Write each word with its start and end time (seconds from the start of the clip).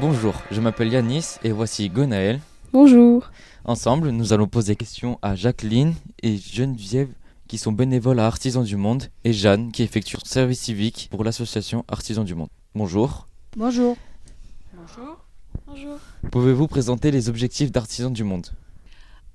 Bonjour, 0.00 0.34
je 0.50 0.62
m'appelle 0.62 0.90
Yanis 0.90 1.36
et 1.44 1.52
voici 1.52 1.90
Gonaël. 1.90 2.40
Bonjour. 2.72 3.30
Ensemble, 3.66 4.08
nous 4.08 4.32
allons 4.32 4.46
poser 4.46 4.74
questions 4.74 5.18
à 5.20 5.34
Jacqueline 5.34 5.92
et 6.22 6.38
Geneviève 6.38 7.10
qui 7.48 7.58
sont 7.58 7.72
bénévoles 7.72 8.18
à 8.18 8.24
Artisans 8.24 8.64
du 8.64 8.76
Monde 8.76 9.04
et 9.24 9.34
Jeanne 9.34 9.70
qui 9.72 9.82
effectue 9.82 10.16
son 10.16 10.24
service 10.24 10.60
civique 10.60 11.08
pour 11.10 11.22
l'association 11.22 11.84
Artisans 11.86 12.24
du 12.24 12.34
Monde. 12.34 12.48
Bonjour. 12.74 13.28
Bonjour. 13.58 13.94
Bonjour. 14.74 15.18
Bonjour. 15.66 15.98
Pouvez-vous 16.30 16.66
présenter 16.66 17.10
les 17.10 17.28
objectifs 17.28 17.70
d'Artisans 17.70 18.12
du 18.12 18.24
Monde? 18.24 18.46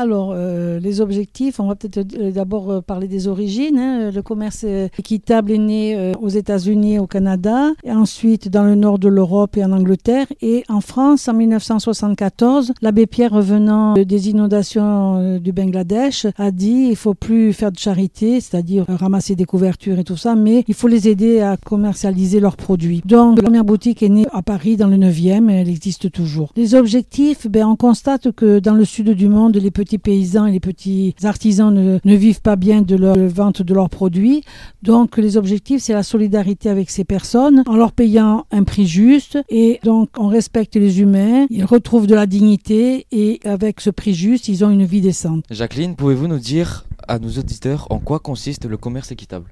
Alors, 0.00 0.32
euh, 0.32 0.78
les 0.78 1.00
objectifs, 1.00 1.58
on 1.58 1.66
va 1.66 1.74
peut-être 1.74 2.14
euh, 2.20 2.30
d'abord 2.30 2.70
euh, 2.70 2.80
parler 2.80 3.08
des 3.08 3.26
origines. 3.26 3.80
hein. 3.80 4.12
Le 4.14 4.22
commerce 4.22 4.62
euh, 4.64 4.86
équitable 4.96 5.50
est 5.50 5.58
né 5.58 6.12
aux 6.22 6.28
États-Unis 6.28 7.00
au 7.00 7.08
Canada, 7.08 7.72
et 7.82 7.90
ensuite 7.90 8.48
dans 8.48 8.62
le 8.62 8.76
nord 8.76 9.00
de 9.00 9.08
l'Europe 9.08 9.56
et 9.56 9.64
en 9.64 9.72
Angleterre. 9.72 10.26
Et 10.40 10.62
en 10.68 10.80
France, 10.80 11.26
en 11.26 11.34
1974, 11.34 12.74
l'abbé 12.80 13.06
Pierre, 13.06 13.32
revenant 13.32 13.94
des 13.94 14.28
inondations 14.30 15.38
du 15.40 15.50
Bangladesh, 15.50 16.26
a 16.36 16.52
dit 16.52 16.86
il 16.90 16.96
faut 16.96 17.14
plus 17.14 17.52
faire 17.52 17.72
de 17.72 17.78
charité, 17.78 18.40
c'est-à-dire 18.40 18.84
ramasser 18.88 19.34
des 19.34 19.46
couvertures 19.46 19.98
et 19.98 20.04
tout 20.04 20.16
ça, 20.16 20.36
mais 20.36 20.64
il 20.68 20.74
faut 20.74 20.86
les 20.88 21.08
aider 21.08 21.40
à 21.40 21.56
commercialiser 21.56 22.38
leurs 22.38 22.56
produits. 22.56 23.02
Donc, 23.04 23.38
la 23.38 23.42
première 23.42 23.64
boutique 23.64 24.04
est 24.04 24.08
née 24.08 24.26
à 24.32 24.42
Paris 24.42 24.76
dans 24.76 24.86
le 24.86 24.96
9e, 24.96 25.50
et 25.50 25.54
elle 25.54 25.68
existe 25.68 26.12
toujours. 26.12 26.52
Les 26.54 26.76
objectifs, 26.76 27.48
ben, 27.48 27.66
on 27.66 27.74
constate 27.76 28.30
que 28.30 28.60
dans 28.60 28.74
le 28.74 28.84
sud 28.84 29.10
du 29.10 29.28
monde, 29.28 29.56
les 29.56 29.72
petits 29.72 29.87
paysans 29.96 30.44
et 30.44 30.52
les 30.52 30.60
petits 30.60 31.14
artisans 31.22 31.72
ne, 31.72 31.98
ne 32.04 32.14
vivent 32.14 32.42
pas 32.42 32.56
bien 32.56 32.82
de 32.82 32.96
la 32.96 33.14
vente 33.14 33.62
de 33.62 33.72
leurs 33.72 33.88
produits. 33.88 34.42
Donc 34.82 35.16
les 35.16 35.38
objectifs, 35.38 35.80
c'est 35.80 35.94
la 35.94 36.02
solidarité 36.02 36.68
avec 36.68 36.90
ces 36.90 37.04
personnes 37.04 37.62
en 37.66 37.76
leur 37.76 37.92
payant 37.92 38.44
un 38.50 38.64
prix 38.64 38.86
juste 38.86 39.38
et 39.48 39.80
donc 39.84 40.10
on 40.18 40.28
respecte 40.28 40.76
les 40.76 41.00
humains, 41.00 41.46
ils 41.48 41.64
retrouvent 41.64 42.06
de 42.06 42.14
la 42.14 42.26
dignité 42.26 43.06
et 43.12 43.40
avec 43.44 43.80
ce 43.80 43.90
prix 43.90 44.12
juste, 44.12 44.48
ils 44.48 44.64
ont 44.64 44.70
une 44.70 44.84
vie 44.84 45.00
décente. 45.00 45.44
Jacqueline, 45.50 45.96
pouvez-vous 45.96 46.26
nous 46.26 46.38
dire 46.38 46.84
à 47.06 47.18
nos 47.18 47.30
auditeurs 47.30 47.86
en 47.90 47.98
quoi 48.00 48.18
consiste 48.18 48.66
le 48.66 48.76
commerce 48.76 49.12
équitable? 49.12 49.46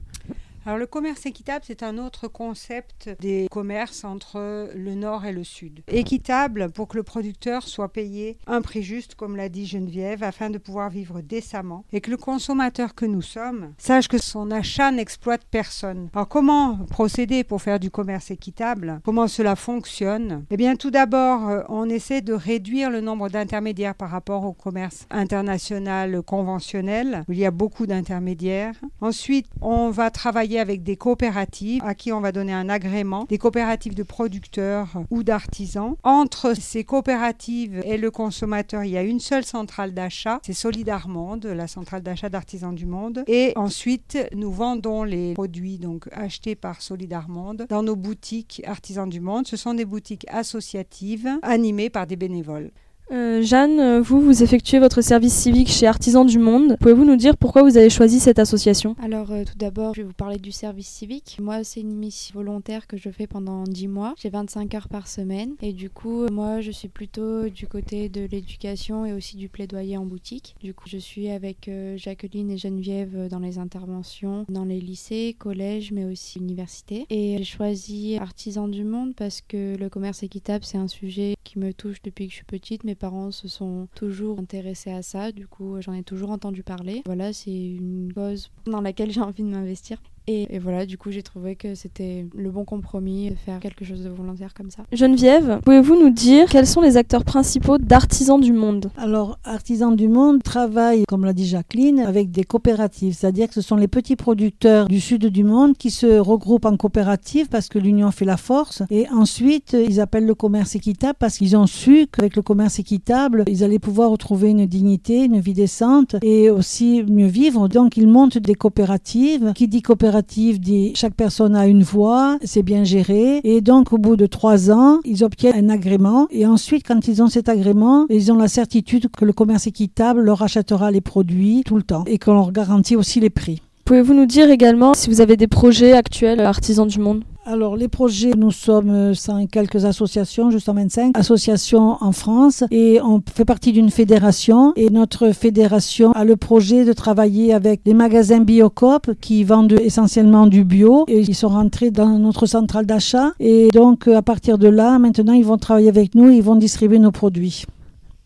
Alors 0.67 0.78
le 0.78 0.86
commerce 0.89 1.27
équitable, 1.27 1.64
c'est 1.64 1.84
un 1.84 1.97
autre 1.97 2.27
concept 2.27 3.09
des 3.20 3.47
commerces 3.53 4.03
entre 4.03 4.69
le 4.75 4.95
nord 4.97 5.25
et 5.25 5.31
le 5.31 5.45
sud. 5.45 5.84
Équitable 5.86 6.72
pour 6.72 6.89
que 6.89 6.97
le 6.97 7.05
producteur 7.05 7.62
soit 7.62 7.92
payé 7.92 8.36
un 8.48 8.61
prix 8.62 8.83
juste, 8.83 9.14
comme 9.14 9.37
l'a 9.37 9.48
dit 9.48 9.64
Geneviève, 9.64 10.25
afin 10.25 10.50
de 10.50 10.59
pouvoir 10.59 10.91
vivre 10.91 11.20
décemment 11.20 11.84
et 11.92 12.00
que 12.00 12.11
le 12.11 12.17
consommateur 12.17 12.97
que 12.97 13.06
nous 13.06 13.22
sommes 13.22 13.75
sache 13.78 14.09
que 14.09 14.19
son 14.19 14.50
achat 14.50 14.91
n'exploite 14.91 15.42
personne. 15.48 16.09
Alors 16.12 16.27
comment 16.27 16.78
procéder 16.91 17.44
pour 17.44 17.62
faire 17.62 17.78
du 17.78 17.92
commerce 17.92 18.33
équitable? 18.33 19.00
Comment 19.05 19.28
cela 19.28 19.55
fonctionne? 19.55 20.47
Eh 20.50 20.56
bien 20.56 20.75
tout 20.75 20.91
d'abord, 20.91 21.48
euh, 21.48 21.62
on 21.69 21.89
essaie 21.89 22.22
de 22.22 22.33
réduire 22.33 22.91
le 22.91 23.00
nombre 23.00 23.28
d'intermédiaires 23.28 23.94
par 23.94 24.11
rapport 24.11 24.44
au 24.44 24.53
commerce 24.53 25.06
international 25.11 26.22
conventionnel, 26.22 27.22
où 27.28 27.33
il 27.33 27.39
y 27.39 27.47
a 27.47 27.53
beaucoup 27.53 27.87
d'intermédiaires. 27.87 28.75
Ensuite, 29.00 29.47
on 29.61 29.91
va 29.91 30.11
travailler 30.11 30.56
avec 30.59 30.83
des 30.83 30.97
coopératives 30.97 31.83
à 31.85 31.95
qui 31.95 32.12
on 32.12 32.21
va 32.21 32.33
donner 32.33 32.53
un 32.53 32.69
agrément, 32.69 33.25
des 33.29 33.39
coopératives 33.39 33.95
de 33.95 34.03
producteurs 34.03 34.89
ou 35.11 35.23
d'artisans. 35.23 35.97
Entre 36.03 36.55
ces 36.55 36.85
coopératives 36.85 37.81
et 37.85 37.97
le 37.97 38.11
consommateur, 38.11 38.84
il 38.84 38.91
y 38.91 38.97
a 38.97 39.03
une 39.03 39.21
seule 39.21 39.45
centrale 39.45 39.95
d'achat, 39.95 40.41
c'est 40.45 40.53
Solidarmonde, 40.53 41.47
la 41.47 41.67
centrale 41.67 42.03
d'achat 42.03 42.29
d'artisans 42.29 42.75
du 42.75 42.87
monde. 42.87 43.25
Et 43.27 43.53
ensuite, 43.56 44.19
nous 44.34 44.50
vendons 44.50 45.05
les 45.05 45.34
produits 45.34 45.78
donc 45.78 46.09
achetés 46.12 46.55
par 46.55 46.83
Solidarmonde 46.83 47.66
dans 47.69 47.83
nos 47.83 47.97
boutiques 47.97 48.62
artisans 48.66 49.09
du 49.09 49.21
monde. 49.21 49.47
Ce 49.47 49.56
sont 49.56 49.75
des 49.75 49.84
boutiques 49.84 50.27
associatives 50.28 51.28
animées 51.43 51.91
par 51.91 52.06
des 52.06 52.16
bénévoles. 52.16 52.71
Euh, 53.12 53.43
Jeanne, 53.43 53.78
euh, 53.78 54.00
vous, 54.00 54.21
vous 54.21 54.43
effectuez 54.43 54.78
votre 54.78 55.00
service 55.00 55.34
civique 55.34 55.69
chez 55.69 55.87
Artisans 55.87 56.27
du 56.27 56.39
Monde. 56.39 56.77
Pouvez-vous 56.81 57.05
nous 57.05 57.17
dire 57.17 57.37
pourquoi 57.37 57.62
vous 57.62 57.77
avez 57.77 57.91
choisi 57.91 58.19
cette 58.19 58.39
association? 58.39 58.97
Alors 59.03 59.31
euh, 59.31 59.44
tout 59.44 59.56
d'abord, 59.56 59.94
je 59.94 60.03
vais 60.03 60.06
vous 60.06 60.12
parler 60.12 60.39
du 60.39 60.50
service 60.50 60.89
civique. 60.89 61.39
Moi, 61.41 61.62
c'est 61.62 61.81
une 61.81 61.95
mission 61.95 62.34
volontaire 62.34 62.87
que 62.87 62.97
je 62.97 63.11
fais 63.11 63.27
pendant 63.27 63.62
10 63.65 63.89
mois. 63.89 64.15
J'ai 64.16 64.31
25 64.31 64.75
heures 64.75 64.89
par 64.89 65.06
semaine 65.06 65.55
et 65.62 65.72
du 65.72 65.89
coup, 65.89 66.27
moi, 66.33 66.61
je 66.61 66.72
suis 66.72 66.89
plutôt 66.89 67.49
du 67.49 67.69
côté 67.69 68.09
de 68.09 68.27
l'éducation 68.31 69.06
et 69.06 69.12
aussi 69.12 69.37
du 69.37 69.49
plaidoyer 69.49 69.97
en 69.97 70.05
boutique. 70.05 70.56
Du 70.61 70.75
coup, 70.75 70.89
je 70.89 70.99
suis 70.99 71.31
avec 71.31 71.71
Jacqueline 71.97 72.50
et 72.50 72.59
Geneviève 72.59 73.28
dans 73.28 73.39
les 73.39 73.59
interventions 73.59 74.45
dans 74.49 74.65
les 74.65 74.81
lycées, 74.81 75.37
collèges, 75.39 75.93
mais 75.93 76.05
aussi 76.05 76.39
universités. 76.39 77.06
Et 77.11 77.37
j'ai 77.39 77.45
choisi 77.45 78.16
Artisans 78.21 78.71
du 78.71 78.84
Monde 78.84 79.15
parce 79.15 79.41
que 79.41 79.77
le 79.77 79.89
commerce 79.89 80.22
équitable, 80.22 80.65
c'est 80.65 80.78
un 80.78 80.89
sujet 80.89 81.37
qui 81.47 81.59
me 81.59 81.73
touche 81.73 82.03
depuis 82.03 82.27
que 82.27 82.33
je 82.33 82.37
suis 82.37 82.45
petite. 82.45 82.84
Mes 82.84 82.95
parents 82.95 83.31
se 83.31 83.49
sont 83.49 83.89
toujours 83.95 84.39
intéressés 84.39 84.91
à 84.91 85.03
ça, 85.03 85.33
du 85.33 85.47
coup 85.47 85.81
j'en 85.81 85.93
ai 85.93 86.03
toujours 86.03 86.31
entendu 86.31 86.62
parler. 86.62 87.03
Voilà, 87.07 87.33
c'est 87.33 87.55
une 87.55 88.12
cause 88.12 88.51
dans 88.67 88.81
laquelle 88.81 89.11
j'ai 89.11 89.21
envie 89.21 89.43
de 89.43 89.49
m'investir. 89.49 89.99
Et, 90.28 90.56
et 90.56 90.59
voilà, 90.59 90.87
du 90.87 90.98
coup 90.98 91.12
j'ai 91.12 91.22
trouvé 91.22 91.54
que 91.54 91.76
c'était 91.76 92.26
le 92.34 92.50
bon 92.50 92.64
compromis 92.64 93.31
de 93.31 93.37
faire 93.37 93.60
quelque 93.60 93.84
chose 93.84 94.03
de 94.03 94.09
volontaire 94.09 94.54
comme 94.54 94.70
ça. 94.70 94.82
Geneviève, 94.92 95.60
pouvez-vous 95.64 95.94
nous 96.03 96.10
dire 96.10 96.48
quels 96.48 96.66
sont 96.66 96.81
les 96.81 96.97
acteurs 96.97 97.25
principaux 97.25 97.78
d'Artisans 97.78 98.41
du 98.41 98.53
Monde? 98.53 98.91
Alors, 98.97 99.38
Artisans 99.44 99.94
du 99.94 100.09
Monde 100.09 100.42
travaille, 100.42 101.04
comme 101.06 101.25
l'a 101.25 101.32
dit 101.32 101.47
Jacqueline, 101.47 102.00
avec 102.00 102.32
des 102.32 102.42
coopératives, 102.42 103.15
c'est-à-dire 103.15 103.47
que 103.47 103.54
ce 103.54 103.60
sont 103.60 103.76
les 103.76 103.86
petits 103.86 104.16
producteurs 104.16 104.88
du 104.88 105.00
sud 105.00 105.26
du 105.26 105.44
monde 105.44 105.76
qui 105.76 105.91
se 105.91 106.19
regroupent 106.19 106.66
en 106.66 106.76
coopératives 106.76 107.48
parce 107.48 107.69
que 107.69 107.78
l'union 107.78 108.10
fait 108.10 108.25
la 108.25 108.36
force. 108.36 108.82
Et 108.91 109.09
ensuite, 109.10 109.76
ils 109.88 110.00
appellent 110.00 110.26
le 110.26 110.34
commerce 110.34 110.75
équitable 110.75 111.16
parce 111.20 111.38
qu'ils 111.38 111.56
ont 111.56 111.66
su 111.66 112.09
qu'avec 112.09 112.34
le 112.34 112.42
commerce 112.42 112.81
équitable, 112.81 113.44
ils 113.47 113.62
allaient 113.62 113.78
pouvoir 113.78 114.10
retrouver 114.10 114.50
une 114.50 114.66
dignité, 114.66 115.25
une 115.25 115.38
vie 115.38 115.54
décente 115.54 116.16
et 116.22 116.50
aussi 116.50 117.04
mieux 117.04 117.28
vivre. 117.28 117.69
Donc, 117.69 117.97
ils 117.97 118.09
montent 118.09 118.38
des 118.38 118.56
coopératives. 118.56 119.53
Qui 119.54 119.69
dit 119.69 119.82
coopérative 119.82 120.16
dit 120.22 120.93
chaque 120.94 121.15
personne 121.15 121.56
a 121.56 121.66
une 121.66 121.82
voix, 121.82 122.38
c'est 122.44 122.62
bien 122.62 122.84
géré. 122.84 123.41
Et 123.44 123.60
donc, 123.60 123.93
au 123.93 123.99
bout 123.99 124.16
de 124.16 124.27
trois 124.27 124.71
ans, 124.71 125.00
ils 125.04 125.25
obtiennent 125.25 125.54
un 125.56 125.69
agrément. 125.69 126.27
Et 126.31 126.47
ensuite, 126.47 126.87
quand 126.87 127.09
ils 127.09 127.22
ont 127.22 127.28
cet 127.28 127.49
agrément, 127.49 128.06
ils 128.10 128.32
ont 128.32 128.37
la 128.37 128.49
certitude 128.49 129.09
que 129.09 129.25
le 129.25 129.32
commerce 129.32 129.66
équitable 129.66 130.21
leur 130.22 130.43
achètera 130.43 130.91
les 130.91 131.00
produits 131.00 131.62
tout 131.65 131.77
le 131.77 131.82
temps 131.82 132.04
et 132.06 132.19
qu'on 132.19 132.34
leur 132.34 132.53
garantit 132.53 132.97
aussi 132.97 133.21
les 133.21 133.31
prix. 133.31 133.60
Pouvez-vous 133.84 134.15
nous 134.15 134.27
dire 134.27 134.50
également 134.50 134.94
si 134.94 135.09
vous 135.09 135.21
avez 135.21 135.37
des 135.37 135.47
projets 135.47 135.93
actuels 135.93 136.41
à 136.41 136.48
Artisans 136.48 136.88
du 136.88 136.98
Monde? 136.98 137.22
Alors, 137.49 137.77
les 137.77 137.87
projets, 137.87 138.33
nous 138.37 138.51
sommes 138.51 138.91
euh, 138.91 139.15
cent 139.15 139.47
quelques 139.47 139.84
associations, 139.84 140.51
juste 140.51 140.69
en 140.69 140.75
25 140.75 141.17
associations 141.17 141.97
en 142.01 142.11
France, 142.11 142.65
et 142.73 142.99
on 143.01 143.23
fait 143.33 143.45
partie 143.45 143.71
d'une 143.71 143.91
fédération. 143.91 144.73
Et 144.75 144.91
notre 144.91 145.31
fédération 145.31 146.11
a 146.11 146.25
le 146.25 146.34
projet 146.34 146.84
de 146.84 146.93
travailler 146.93 147.55
avec 147.55 147.83
les 147.87 147.95
magasins 147.95 148.41
Biocop 148.41 149.12
qui 149.21 149.45
vendent 149.45 149.79
essentiellement 149.81 150.49
du 150.49 150.65
bio, 150.65 151.05
et 151.07 151.21
ils 151.21 151.37
sont 151.37 151.51
rentrés 151.51 151.93
dans 151.93 152.19
notre 152.19 152.47
centrale 152.47 152.84
d'achat. 152.84 153.31
Et 153.39 153.71
donc, 153.71 154.09
euh, 154.09 154.17
à 154.17 154.23
partir 154.23 154.59
de 154.59 154.67
là, 154.67 154.99
maintenant, 154.99 155.33
ils 155.33 155.45
vont 155.45 155.57
travailler 155.57 155.89
avec 155.89 156.17
nous, 156.17 156.28
ils 156.31 156.43
vont 156.43 156.57
distribuer 156.57 156.99
nos 156.99 157.13
produits. 157.13 157.65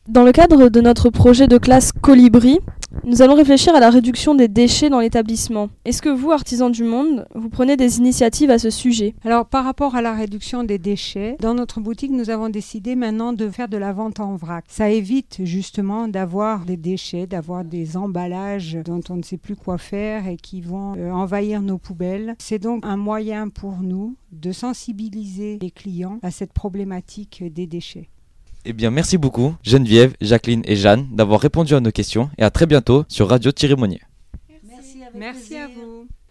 Dans 0.09 0.25
le 0.25 0.33
cadre 0.33 0.71
de 0.71 0.81
notre 0.81 1.11
projet 1.11 1.47
de 1.47 1.59
classe 1.59 1.93
Colibri, 1.93 2.59
nous 3.05 3.23
allons 3.23 3.35
réfléchir 3.35 3.75
à 3.75 3.81
la 3.81 3.91
réduction 3.91 4.35
des 4.35 4.49
déchets 4.49 4.91
dans 4.91 5.01
l'établissement. 5.01 5.71
Est-ce 5.85 6.03
que 6.03 6.09
vous, 6.09 6.33
Artisans 6.33 6.71
du 6.71 6.85
Monde, 6.85 7.27
vous 7.35 7.49
prenez 7.49 7.77
des 7.77 7.99
initiatives 7.99 8.51
à 8.51 8.59
ce 8.59 8.71
sujet? 8.71 9.15
Alors 9.25 9.47
par 9.47 9.65
rapport 9.65 9.95
à 9.95 10.03
la 10.03 10.13
réduction 10.13 10.65
des 10.65 10.79
déchets, 10.79 11.37
dans 11.41 11.55
notre 11.55 11.81
boutique, 11.81 12.11
nous 12.11 12.31
avons 12.31 12.49
décidé 12.49 12.97
maintenant 12.97 13.33
de 13.33 13.49
faire 13.49 13.69
de 13.69 13.77
la 13.77 13.93
vente 13.93 14.21
en 14.21 14.37
vrac. 14.37 14.65
Ça 14.69 14.91
évite 14.91 15.41
justement 15.45 16.09
d'avoir 16.09 16.65
des 16.65 16.77
déchets, 16.77 17.27
d'avoir 17.27 17.65
des 17.65 17.97
emballages 17.97 18.79
dont 18.85 19.01
on 19.09 19.17
ne 19.17 19.23
sait 19.23 19.39
plus 19.39 19.57
quoi 19.57 19.79
faire 19.79 20.27
et 20.27 20.37
qui 20.37 20.61
vont 20.61 20.95
euh, 20.97 21.11
envahir 21.11 21.63
nos 21.63 21.79
poubelles. 21.79 22.35
C'est 22.39 22.59
donc 22.59 22.85
un 22.85 22.97
moyen 22.97 23.49
pour 23.49 23.79
nous 23.83 24.17
de 24.33 24.53
sensibiliser 24.53 25.59
les 25.61 25.71
clients 25.71 26.19
à 26.23 26.31
cette 26.31 26.53
problématique 26.53 27.43
des 27.53 27.67
déchets. 27.67 28.09
Eh 28.67 28.73
bien, 28.75 28.91
merci 28.91 29.17
beaucoup, 29.17 29.55
Geneviève, 29.63 30.15
Jacqueline 30.21 30.63
et 30.67 30.77
Jeanne, 30.77 31.09
d'avoir 31.13 31.41
répondu 31.41 31.75
à 31.75 31.81
nos 31.81 31.91
questions 31.91 32.31
et 32.37 32.43
à 32.43 32.51
très 32.51 32.67
bientôt 32.67 33.05
sur 33.09 33.29
Radio 33.29 33.53
Tirémonier. 33.53 34.03
Merci 35.15 35.57
à 35.57 35.67
vous. 35.67 36.07